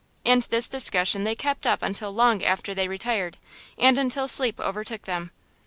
[0.25, 3.37] And this discussion they kept up until long after they retired,
[3.77, 5.29] and until sleep overtook them.